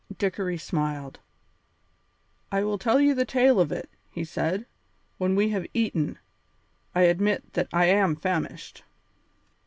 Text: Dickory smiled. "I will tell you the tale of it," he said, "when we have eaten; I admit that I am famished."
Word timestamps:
Dickory 0.17 0.57
smiled. 0.57 1.19
"I 2.51 2.63
will 2.63 2.79
tell 2.79 2.99
you 2.99 3.13
the 3.13 3.23
tale 3.23 3.59
of 3.59 3.71
it," 3.71 3.87
he 4.09 4.23
said, 4.23 4.65
"when 5.19 5.35
we 5.35 5.49
have 5.49 5.67
eaten; 5.75 6.17
I 6.95 7.01
admit 7.01 7.53
that 7.53 7.67
I 7.71 7.85
am 7.85 8.15
famished." 8.15 8.81